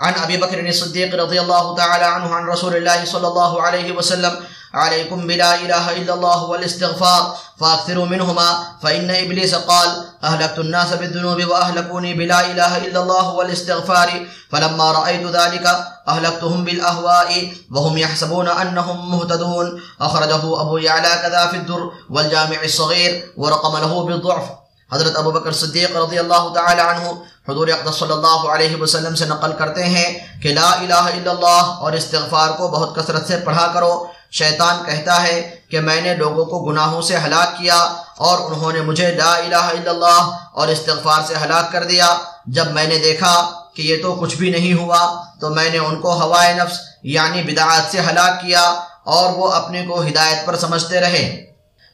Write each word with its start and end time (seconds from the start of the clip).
عن 0.00 0.14
ابي 0.14 0.36
بكر 0.36 0.68
الصديق 0.68 1.14
رضي 1.14 1.40
الله 1.40 1.76
تعالى 1.76 2.04
عنه 2.04 2.34
عن 2.34 2.46
رسول 2.46 2.76
الله 2.76 3.04
صلى 3.04 3.28
الله 3.28 3.62
عليه 3.62 3.92
وسلم 3.92 4.40
عليكم 4.74 5.26
بلا 5.26 5.54
اله 5.54 5.96
الا 5.96 6.14
الله 6.14 6.44
والاستغفار 6.44 7.36
فاكثروا 7.60 8.06
منهما 8.06 8.58
فان 8.82 9.10
ابليس 9.10 9.54
قال 9.54 10.04
اهلكت 10.24 10.58
الناس 10.58 10.92
بالذنوب 10.92 11.44
واهلكوني 11.44 12.14
بلا 12.14 12.40
اله 12.40 12.76
الا 12.86 13.00
الله 13.02 13.30
والاستغفار، 13.30 14.26
فلما 14.52 14.92
رايت 14.92 15.26
ذلك 15.26 15.66
اهلكتهم 16.08 16.64
بالاهواء 16.64 17.52
وهم 17.70 17.98
يحسبون 17.98 18.48
انهم 18.48 19.10
مهتدون 19.10 19.82
اخرجه 20.00 20.60
ابو 20.60 20.76
يعلى 20.78 21.12
كذا 21.22 21.46
في 21.46 21.56
الدر 21.56 21.90
والجامع 22.10 22.62
الصغير 22.64 23.32
ورقم 23.36 23.76
له 23.76 24.04
بالضعف۔ 24.04 24.46
حضرت 24.92 25.16
ابو 25.16 25.30
بکر 25.30 25.52
صدیق 25.52 25.96
رضی 25.96 26.18
اللہ 26.18 26.48
تعالی 26.54 26.80
عنہ 26.80 27.12
حضور 27.50 27.68
اقدس 27.68 27.98
صلی 27.98 28.12
اللہ 28.12 28.48
علیہ 28.52 28.76
وسلم 28.76 29.14
سے 29.14 29.26
نقل 29.26 29.52
کرتے 29.58 29.84
ہیں 29.84 30.08
کہ 30.42 30.54
لا 30.54 30.70
الہ 30.72 31.04
الا 31.14 31.30
اللہ 31.30 31.62
اور 31.82 31.92
استغفار 31.92 32.50
کو 32.50 32.68
بہت 32.68 32.96
کثرت 32.96 33.26
سے 33.28 33.36
پڑھا 33.44 33.70
کرو۔ 33.74 34.06
شیطان 34.32 34.84
کہتا 34.86 35.22
ہے 35.22 35.56
کہ 35.70 35.80
میں 35.80 36.00
نے 36.00 36.14
لوگوں 36.14 36.44
کو 36.44 36.58
گناہوں 36.64 37.02
سے 37.02 37.16
ہلاک 37.16 37.58
کیا 37.58 37.76
اور 38.16 38.50
انہوں 38.50 38.72
نے 38.72 38.80
مجھے 38.80 39.10
لا 39.12 39.32
الہ 39.34 39.64
الا 39.74 39.90
اللہ 39.90 40.36
اور 40.52 40.68
استغفار 40.68 41.20
سے 41.26 41.34
ہلاک 41.44 41.72
کر 41.72 41.84
دیا۔ 41.84 42.18
جب 42.46 42.70
میں 42.70 42.86
نے 42.86 42.98
دیکھا 42.98 43.34
کہ 43.74 43.82
یہ 43.82 44.02
تو 44.02 44.14
کچھ 44.14 44.36
بھی 44.36 44.50
نہیں 44.50 44.74
ہوا، 44.74 45.22
تو 45.40 45.50
میں 45.50 45.70
نے 45.70 45.78
ان 45.78 46.00
کو 46.00 46.12
ہوائے 46.12 46.54
نفس 46.54 46.80
یعنی 47.02 47.42
بدعات 47.42 47.92
سے 47.92 48.00
ہلاک 48.00 48.40
کیا 48.40 48.62
اور 49.04 49.32
وہ 49.36 49.52
اپنے 49.52 49.86
کو 49.86 50.02
ہدایت 50.02 50.46
پر 50.46 50.56
سمجھتے 50.56 51.00
رہے۔ 51.00 51.24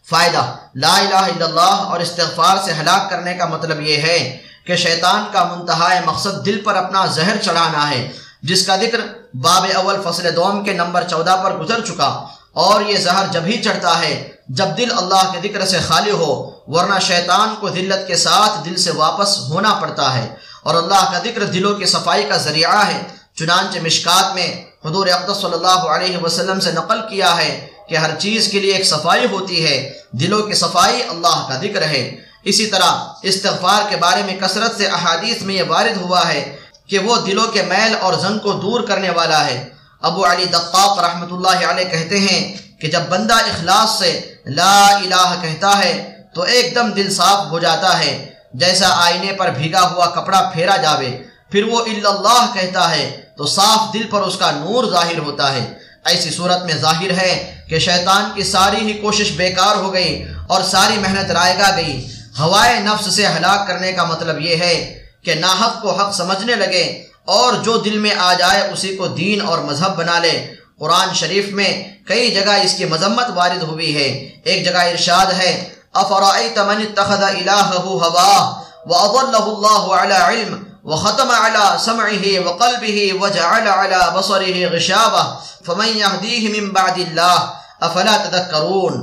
فائدہ، 0.09 0.43
لا 0.75 0.97
الہ 0.97 1.23
الا 1.31 1.45
اللہ 1.47 1.77
اور 1.91 2.01
استغفار 2.01 2.57
سے 2.65 2.73
ہلاک 2.81 3.11
کرنے 3.11 3.35
کا 3.35 3.47
مطلب 3.47 3.81
یہ 3.81 3.97
ہے 3.97 4.19
کہ 4.67 4.77
شیطان 4.77 5.25
کا 5.33 5.45
منتہا 5.45 5.89
مقصد 6.05 6.47
دل 6.47 6.61
پر 6.61 6.77
اپنا 6.77 7.07
زہر 7.07 7.37
چڑھانا 7.43 7.91
ہے، 7.91 8.13
جس 8.43 8.67
کا 8.67 8.77
ذکر 8.77 9.01
باب 9.35 9.67
اول 9.75 9.97
فصل 10.05 10.37
دوم 10.37 10.65
کے 10.65 10.73
نمبر 10.73 11.05
چودہ 11.11 11.41
پر 11.45 11.57
گزر 11.57 11.81
چکا۔ 11.81 12.27
اور 12.53 12.83
یہ 12.83 12.97
زہر 12.97 13.27
جب 13.31 13.41
ہی 13.47 13.63
چڑھتا 13.63 13.99
ہے، 13.99 14.31
جب 14.49 14.67
دل 14.77 14.89
اللہ 14.97 15.33
کے 15.33 15.49
ذکر 15.49 15.67
سے 15.67 15.79
خالی 15.79 16.11
ہو، 16.11 16.51
ورنہ 16.67 16.99
شیطان 17.01 17.55
کو 17.61 17.69
ذلت 17.69 18.07
کے 18.07 18.17
ساتھ 18.17 18.65
دل 18.65 18.77
سے 18.77 18.91
واپس 18.91 19.39
ہونا 19.39 19.75
پڑتا 19.75 20.15
ہے۔ 20.15 20.35
اور 20.63 20.75
اللہ 20.75 21.13
کا 21.13 21.19
ذکر 21.19 21.43
دلوں 21.43 21.75
کی 21.75 21.85
صفائی 21.85 22.23
کا 22.23 22.37
ذریعہ 22.37 22.87
ہے۔ 22.87 23.03
چنانچہ 23.35 23.79
مشکات 23.79 24.35
میں 24.35 24.65
حضور 24.85 25.07
اقدس 25.07 25.41
صلی 25.41 25.53
اللہ 25.53 25.69
علیہ 25.69 26.19
وسلم 26.19 26.61
سے 26.61 26.73
نقل 26.73 27.01
کیا 27.09 27.37
ہے 27.37 27.67
کہ 27.89 27.97
ہر 27.97 28.11
چیز 28.19 28.49
کے 28.49 28.61
لیے 28.61 28.75
ایک 28.75 28.87
صفائی 28.87 29.27
ہوتی 29.31 29.67
ہے۔ 29.67 29.93
دلوں 30.13 30.43
کی 30.43 30.55
صفائی 30.55 31.03
اللہ 31.03 31.49
کا 31.49 31.59
ذکر 31.61 31.83
ہے۔ 31.83 32.26
اسی 32.47 32.67
طرح 32.67 32.91
استغفار 33.23 33.89
کے 33.89 33.97
بارے 33.97 34.23
میں 34.23 34.37
کثرت 34.41 34.77
سے 34.77 34.87
احادیث 34.87 35.43
میں 35.43 35.55
یہ 35.55 35.63
وارد 35.69 35.97
ہوا 35.97 36.23
ہے 36.29 36.43
کہ 36.89 36.99
وہ 36.99 37.17
دلوں 37.27 37.53
کے 37.53 37.63
میل 37.63 37.95
اور 38.01 38.15
زنگ 38.15 38.39
کو 38.39 38.53
دور 38.53 38.81
کرنے 38.81 39.11
والا 39.11 39.45
ہے۔ 39.47 39.59
ابو 40.03 40.25
علی 40.27 40.45
دقاق 40.45 40.99
رحمۃ 40.99 41.33
اللہ 41.33 41.65
علیہ 41.71 41.85
کہتے 41.85 42.19
ہیں 42.19 42.41
کہ 42.81 42.89
جب 42.89 43.09
بندہ 43.09 43.35
اخلاص 43.35 43.99
سے 43.99 44.11
لا 44.47 44.79
الہ 44.87 45.35
کہتا 45.43 45.73
ہے 45.79 45.93
تو 46.35 46.43
ایک 46.43 46.75
دم 46.75 46.91
دل 46.91 47.11
صاف 47.11 47.51
ہو 47.51 47.59
جاتا 47.59 47.99
ہے، 47.99 48.13
جیسا 48.55 48.89
آئینے 49.05 49.33
پر 49.33 49.51
بھیگا 49.51 49.83
ہوا 49.91 50.07
کپڑا 50.07 50.41
پھیرا 50.55 50.77
جاوے۔ 50.77 51.11
پھر 51.51 51.65
وہ 51.65 51.81
اللہ 51.81 52.45
کہتا 52.55 52.91
ہے 52.91 53.05
تو 53.37 53.47
صاف 53.47 53.93
دل 53.95 54.07
پر 54.11 54.21
اس 54.21 54.37
کا 54.37 54.51
نور 54.51 54.91
ظاہر 54.91 55.19
ہوتا 55.19 55.53
ہے۔ 55.55 55.65
ایسی 56.05 56.31
صورت 56.31 56.63
میں 56.63 56.75
ظاہر 56.81 57.11
ہے 57.11 57.33
کہ 57.69 57.79
شیطان 57.79 58.31
کی 58.35 58.43
ساری 58.45 58.81
ہی 58.87 58.93
کوشش 58.93 59.31
بیکار 59.37 59.77
ہو 59.77 59.93
گئی 59.93 60.13
اور 60.47 60.63
ساری 60.63 60.99
محنت 60.99 61.31
رائے 61.31 61.59
گا 61.59 61.71
گئی۔ 61.77 61.95
ہوائے 62.39 62.81
نفس 62.81 63.15
سے 63.15 63.27
ہلاک 63.27 63.67
کرنے 63.67 63.93
کا 63.93 64.05
مطلب 64.05 64.41
یہ 64.41 64.57
ہے 64.57 64.99
کہ 65.25 65.35
ناحق 65.35 65.83
کو 65.83 65.91
حق 65.91 66.15
سمجھنے 66.15 66.55
لگے 66.55 67.03
اور 67.25 67.53
جو 67.53 67.77
دل 67.77 67.99
میں 67.99 68.15
آ 68.19 68.35
جائے 68.35 68.61
اسی 68.73 68.97
کو 68.97 69.07
دین 69.07 69.41
اور 69.41 69.59
مذہب 69.59 69.97
بنا 69.97 70.19
لے۔ 70.19 70.53
قرآن 70.79 71.15
شریف 71.15 71.49
میں 71.53 71.85
کئی 72.07 72.35
جگہ 72.35 72.53
اس 72.63 72.75
کی 72.75 72.85
مذمت 72.85 73.27
وارد 73.35 73.63
ہوئی 73.63 73.97
ہے۔ 73.97 74.09
ایک 74.45 74.65
جگہ 74.65 74.79
ارشاد 74.79 75.33
ہے 75.39 75.69
افرائیت 75.93 76.59
من 76.59 76.79
اتخذ 76.87 77.23
الہہ 77.23 77.71
ہوا 77.85 78.53
وَأَضَلَّهُ 78.87 79.45
اللَّهُ 79.53 79.85
عَلَى 79.99 80.19
عِلْمٍ 80.23 80.67
وختم 80.85 81.31
على 81.31 81.79
سمعه 81.79 82.25
وقلبه 82.47 82.99
وجعل 83.21 83.69
على 83.69 84.01
بصره 84.19 84.69
غشاوة 84.75 85.25
فمن 85.67 85.89
يهديه 85.89 86.53
من 86.57 86.69
بعد 86.73 86.99
الله، 86.99 87.39
افلا 87.81 88.17
تذكرون 88.17 88.95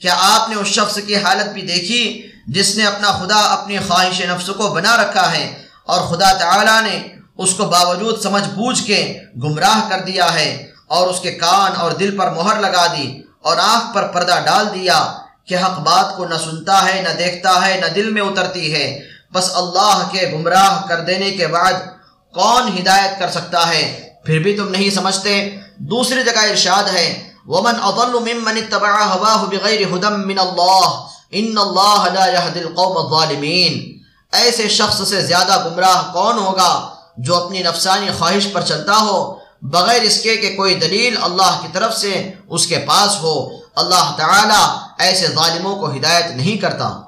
کیا 0.00 0.16
آپ 0.20 0.48
نے 0.48 0.56
اس 0.56 0.66
شخص 0.66 0.98
کی 1.06 1.16
حالت 1.16 1.48
بھی 1.48 1.62
دیکھی 1.62 2.29
جس 2.54 2.76
نے 2.76 2.86
اپنا 2.86 3.10
خدا 3.10 3.40
اپنی 3.52 3.78
خواہش 3.78 4.20
نفس 4.20 4.46
کو 4.46 4.68
بنا 4.68 4.96
رکھا 4.96 5.32
ہے 5.32 5.44
اور 5.86 6.00
خدا 6.00 6.32
تعالی 6.32 6.90
نے 6.90 7.08
اس 7.38 7.54
کو 7.54 7.64
باوجود 7.64 8.22
سمجھ 8.22 8.48
بوجھ 8.48 8.82
کے 8.82 9.18
گمراہ 9.42 9.80
کر 9.88 10.00
دیا 10.00 10.34
ہے 10.34 10.66
اور 10.86 11.08
اس 11.08 11.20
کے 11.20 11.30
کان 11.30 11.72
اور 11.76 11.90
دل 11.90 12.18
پر 12.18 12.30
مہر 12.30 12.60
لگا 12.60 12.86
دی 12.86 13.22
اور 13.42 13.56
آنکھ 13.56 13.94
پر 13.94 14.06
پردہ 14.06 14.38
ڈال 14.44 14.66
دیا 14.74 15.12
کہ 15.46 15.54
حق 15.54 15.78
بات 15.78 16.16
کو 16.16 16.24
نہ 16.24 16.34
سنتا 16.34 16.84
ہے، 16.84 17.02
نہ 17.02 17.08
دیکھتا 17.18 17.66
ہے، 17.66 17.80
نہ 17.80 17.86
دل 17.86 18.10
میں 18.10 18.22
اترتی 18.22 18.74
ہے۔ 18.74 19.00
بس 19.32 19.50
اللہ 19.54 20.08
کے 20.10 20.30
گمراہ 20.34 20.86
کر 20.88 21.00
دینے 21.00 21.30
کے 21.30 21.46
بعد 21.46 21.72
کون 22.34 22.78
ہدایت 22.78 23.18
کر 23.18 23.30
سکتا 23.30 23.68
ہے؟ 23.68 24.08
پھر 24.24 24.38
بھی 24.38 24.56
تم 24.56 24.68
نہیں 24.68 24.90
سمجھتے؟ 24.90 25.58
دوسری 25.78 26.22
جگہ 26.22 26.50
ارشاد 26.50 26.84
ہے، 26.92 27.30
ومن 27.46 27.74
اضل 27.82 28.12
ممن 28.12 28.56
اتبع 28.56 28.92
هواه 29.04 29.46
بغیر 29.50 29.80
هدى 29.92 30.10
من 30.26 30.38
اللہ 30.38 30.88
ان 31.32 31.58
اللہ 31.58 32.04
لا 32.14 32.26
يهدي 32.26 32.60
القوم 32.60 32.96
الظالمین۔ 32.96 33.98
ایسے 34.32 34.68
شخص 34.68 35.08
سے 35.08 35.22
زیادہ 35.22 35.68
گمراہ 35.68 36.12
کون 36.12 36.38
ہوگا 36.38 36.94
جو 37.16 37.34
اپنی 37.34 37.62
نفسانی 37.62 38.06
خواہش 38.18 38.46
پر 38.52 38.60
چلتا 38.60 38.96
ہو؟ 38.96 39.36
بغیر 39.62 40.02
اس 40.02 40.22
کے 40.22 40.36
کہ 40.36 40.56
کوئی 40.56 40.74
دلیل 40.74 41.16
اللہ 41.22 41.58
کی 41.62 41.68
طرف 41.72 41.96
سے 41.96 42.32
اس 42.48 42.66
کے 42.66 42.78
پاس 42.78 43.22
ہو، 43.22 43.48
اللہ 43.74 44.14
تعالی 44.16 44.80
ایسے 44.98 45.26
ظالموں 45.26 45.76
کو 45.76 45.90
ہدایت 45.90 46.26
نہیں 46.30 46.56
کرتا۔ 46.56 47.00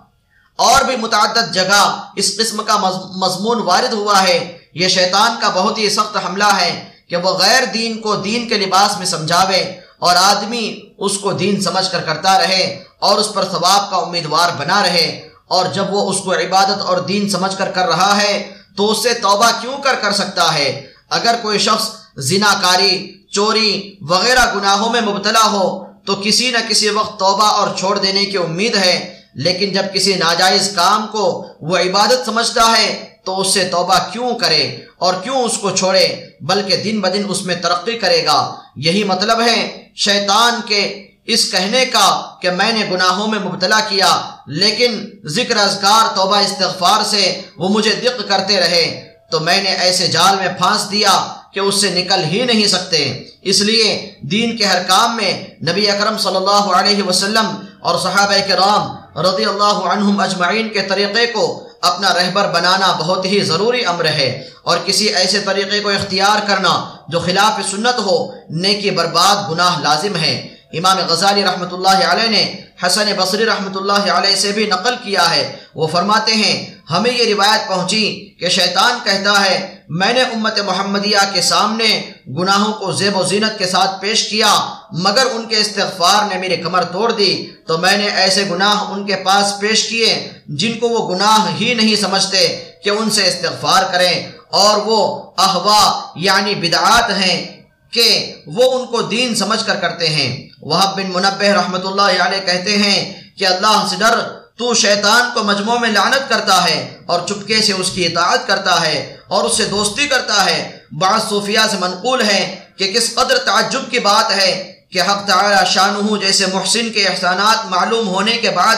اور 0.56 0.84
بھی 0.84 0.96
متعدد 0.96 1.54
جگہ 1.54 2.02
اس 2.16 2.36
قسم 2.38 2.62
کا 2.62 2.76
مضمون 3.16 3.62
وارد 3.62 3.92
ہوا 3.92 4.22
ہے۔ 4.22 4.58
یہ 4.74 4.88
شیطان 4.88 5.36
کا 5.40 5.48
بہت 5.48 5.78
ہی 5.78 5.90
سخت 5.90 6.16
حملہ 6.16 6.52
ہے 6.60 6.88
کہ 7.08 7.16
وہ 7.16 7.30
غیر 7.30 7.64
دین 7.64 8.00
کو 8.00 8.16
دین 8.16 8.48
کے 8.48 8.54
لباس 8.54 8.98
میں 8.98 9.06
سمجھاوے 9.06 9.60
اور 9.98 10.16
آدمی 10.16 10.80
اس 10.98 11.18
کو 11.18 11.32
دین 11.32 11.60
سمجھ 11.60 11.90
کر 11.90 12.00
کرتا 12.00 12.38
رہے 12.38 12.84
اور 13.02 13.18
اس 13.18 13.32
پر 13.34 13.44
ثواب 13.44 13.90
کا 13.90 13.96
امیدوار 13.96 14.56
بنا 14.58 14.82
رہے 14.82 15.06
اور 15.48 15.66
جب 15.66 15.92
وہ 15.94 16.08
اس 16.10 16.18
کو 16.24 16.32
عبادت 16.32 16.80
اور 16.80 16.98
دین 17.08 17.28
سمجھ 17.28 17.56
کر 17.58 17.70
کر 17.70 17.86
رہا 17.86 18.16
ہے 18.22 18.32
تو 18.76 18.90
اس 18.90 19.02
سے 19.02 19.14
توبہ 19.14 19.50
کیوں 19.60 19.76
کر 19.82 19.94
کر 19.94 20.12
سکتا 20.12 20.52
ہے؟ 20.54 20.68
اگر 21.10 21.34
کوئی 21.42 21.58
شخص 21.58 21.88
زنا 22.18 22.52
کاری 22.62 22.92
چوری 23.30 23.72
وغیرہ 24.00 24.44
گناہوں 24.54 24.90
میں 24.90 25.00
مبتلا 25.00 25.44
ہو 25.52 25.66
تو 26.06 26.14
کسی 26.24 26.50
نہ 26.50 26.58
کسی 26.68 26.88
وقت 26.88 27.18
توبہ 27.18 27.48
اور 27.50 27.68
چھوڑ 27.78 27.98
دینے 27.98 28.24
کی 28.24 28.36
امید 28.36 28.76
ہے، 28.76 28.94
لیکن 29.34 29.72
جب 29.72 29.92
کسی 29.94 30.14
ناجائز 30.14 30.70
کام 30.74 31.06
کو 31.06 31.24
وہ 31.60 31.76
عبادت 31.78 32.26
سمجھتا 32.26 32.64
ہے 32.78 32.88
تو 33.24 33.40
اس 33.40 33.54
سے 33.54 33.64
توبہ 33.64 33.98
کیوں 34.12 34.34
کرے 34.38 34.64
اور 34.98 35.14
کیوں 35.22 35.42
اس 35.42 35.58
کو 35.58 35.70
چھوڑے؟ 35.70 36.06
بلکہ 36.40 36.82
دن 36.82 37.00
بدن 37.00 37.22
اس 37.28 37.44
میں 37.44 37.54
ترقی 37.54 37.98
کرے 37.98 38.24
گا۔ 38.26 38.40
یہی 38.76 39.04
مطلب 39.04 39.40
ہے، 39.40 39.58
شیطان 39.96 40.60
کے 40.66 40.82
اس 41.26 41.50
کہنے 41.50 41.84
کا 41.84 42.30
کہ 42.42 42.50
میں 42.50 42.72
نے 42.72 42.84
گناہوں 42.90 43.26
میں 43.26 43.38
مبتلا 43.38 43.80
کیا، 43.80 44.22
لیکن 44.46 45.06
ذکر 45.24 45.56
اذکار، 45.56 46.16
توبہ 46.16 46.36
استغفار 46.36 47.04
سے 47.04 47.40
وہ 47.56 47.68
مجھے 47.68 47.94
دق 47.94 48.28
کرتے 48.28 48.60
رہے، 48.60 49.08
تو 49.30 49.40
میں 49.40 49.62
نے 49.62 49.70
ایسے 49.70 50.06
جال 50.06 50.36
میں 50.36 50.48
پھانس 50.58 50.90
دیا 50.90 51.26
کہ 51.52 51.60
اس 51.60 51.80
سے 51.80 51.90
نکل 51.90 52.24
ہی 52.24 52.44
نہیں 52.44 52.66
سکتے۔ 52.66 53.22
اس 53.42 53.60
لیے 53.60 54.12
دین 54.22 54.56
کے 54.56 54.64
ہر 54.64 54.82
کام 54.82 55.16
میں 55.16 55.46
نبی 55.70 55.90
اکرم 55.90 56.18
صلی 56.18 56.36
اللہ 56.36 56.50
علیہ 56.50 57.02
وسلم 57.02 57.46
اور 57.80 57.98
صحابہ 57.98 58.34
کرام 58.48 58.96
رضی 59.18 59.44
اللہ 59.44 59.64
عنہم 59.64 60.20
اجمعین 60.20 60.68
کے 60.68 60.82
طریقے 60.82 61.26
کو 61.26 61.68
اپنا 61.80 62.14
رہبر 62.14 62.48
بنانا 62.48 62.92
بہت 62.92 63.24
ہی 63.24 63.40
ضروری 63.40 63.84
امر 63.84 64.04
ہے۔ 64.04 64.48
اور 64.62 64.78
کسی 64.84 65.06
ایسے 65.08 65.40
طریقے 65.40 65.80
کو 65.80 65.88
اختیار 65.88 66.46
کرنا 66.46 66.90
جو 67.08 67.20
خلاف 67.20 67.70
سنت 67.70 67.98
ہو، 67.98 68.32
نیکی 68.50 68.90
برباد، 68.90 69.50
گناہ 69.50 69.80
لازم 69.80 70.16
ہے۔ 70.16 70.48
امام 70.72 70.98
غزالی 71.08 71.44
رحمۃ 71.44 71.72
اللہ 71.72 71.88
علیہ 71.88 72.30
نے، 72.30 72.60
حسن 72.86 73.12
بصری 73.16 73.46
رحمۃ 73.46 73.76
اللہ 73.76 74.12
علیہ 74.12 74.36
سے 74.36 74.52
بھی 74.52 74.66
نقل 74.66 74.94
کیا 75.02 75.30
ہے۔ 75.30 75.56
وہ 75.74 75.86
فرماتے 75.86 76.32
ہیں، 76.32 76.74
ہمیں 76.90 77.10
یہ 77.10 77.34
روایت 77.34 77.68
پہنچی 77.68 78.34
کہ 78.40 78.48
شیطان 78.48 78.98
کہتا 79.04 79.44
ہے، 79.44 79.76
میں 79.88 80.12
نے 80.12 80.20
امت 80.20 80.58
محمدیہ 80.58 81.24
کے 81.34 81.42
سامنے 81.42 82.10
گناہوں 82.38 82.72
کو 82.72 82.92
زیب 82.92 83.16
و 83.16 83.22
زینت 83.22 83.58
کے 83.58 83.66
ساتھ 83.66 84.00
پیش 84.00 84.28
کیا، 84.28 84.74
مگر 84.92 85.26
ان 85.32 85.48
کے 85.48 85.56
استغفار 85.56 86.34
نے 86.34 86.38
میری 86.38 86.56
کمر 86.56 86.84
توڑ 86.84 87.12
دی۔ 87.12 87.46
تو 87.66 87.78
میں 87.78 87.96
نے 87.96 88.08
ایسے 88.08 88.44
گناہ 88.50 88.90
ان 88.90 89.06
کے 89.06 89.16
پاس 89.16 89.54
پیش 89.60 89.88
کیے، 89.88 90.32
جن 90.46 90.78
کو 90.78 90.88
وہ 90.88 91.14
گناہ 91.14 91.46
ہی 91.60 91.74
نہیں 91.74 91.96
سمجھتے 91.96 92.64
کہ 92.84 92.90
ان 92.90 93.10
سے 93.10 93.28
استغفار 93.28 93.82
کریں۔ 93.92 94.32
اور 94.50 94.76
وہ 94.78 95.30
احوا 95.38 96.00
یعنی 96.16 96.54
بدعات 96.54 97.10
ہیں 97.10 97.61
کہ 97.92 98.34
وہ 98.46 98.72
ان 98.72 98.86
کو 98.86 99.02
دین 99.02 99.34
سمجھ 99.34 99.66
کر 99.66 99.76
کرتے 99.76 100.08
ہیں۔ 100.08 100.48
وہب 100.62 100.96
بن 100.96 101.10
منبہ 101.12 101.44
رحمۃ 101.44 101.84
اللہ 101.84 102.02
علیہ 102.02 102.46
کہتے 102.46 102.76
ہیں 102.76 102.98
کہ 103.38 103.46
اللہ 103.46 103.86
سے 103.90 103.96
ڈر، 103.96 104.18
تو 104.58 104.74
شیطان 104.74 105.30
کو 105.34 105.42
مجموع 105.42 105.78
میں 105.78 105.90
لعنت 105.90 106.28
کرتا 106.28 106.64
ہے 106.64 106.98
اور 107.06 107.20
چپکے 107.28 107.62
سے 107.62 107.72
اس 107.72 107.90
کی 107.90 108.06
اطاعت 108.06 108.46
کرتا 108.46 108.80
ہے 108.80 109.16
اور 109.28 109.44
اس 109.44 109.56
سے 109.56 109.64
دوستی 109.64 110.06
کرتا 110.06 110.44
ہے۔ 110.44 110.78
بعض 111.00 111.20
صوفیہ 111.28 111.58
سے 111.70 111.76
منقول 111.80 112.22
ہے 112.22 112.58
کہ 112.76 112.92
کس 112.92 113.14
قدر 113.14 113.38
تعجب 113.38 113.90
کی 113.90 113.98
بات 113.98 114.32
ہے 114.36 114.72
کہ 114.90 115.02
حق 115.02 115.26
تعالی 115.26 115.64
شانہ 115.66 116.16
جیسے 116.20 116.46
محسن 116.46 116.90
کے 116.92 117.06
احسانات 117.08 117.66
معلوم 117.66 118.08
ہونے 118.08 118.36
کے 118.36 118.50
بعد، 118.50 118.76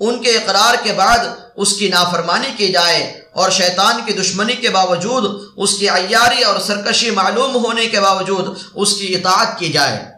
ان 0.00 0.22
کے 0.22 0.30
اقرار 0.30 0.74
کے 0.84 0.92
بعد 0.92 1.18
اس 1.56 1.72
کی 1.72 1.88
نافرمانی 1.88 2.50
کی 2.56 2.68
جائے۔ 2.68 3.20
اور 3.36 3.50
شیطان 3.50 3.96
کی 4.06 4.12
دشمنی 4.12 4.52
کے 4.52 4.70
باوجود، 4.70 5.52
اس 5.56 5.74
کی 5.74 5.88
عیاری 5.88 6.42
اور 6.42 6.60
سرکشی 6.60 7.10
معلوم 7.10 7.64
ہونے 7.64 7.86
کے 7.86 8.00
باوجود، 8.00 8.58
اس 8.74 8.94
کی 8.94 9.14
اطاعت 9.14 9.58
کی 9.58 9.68
جائے۔ 9.72 10.15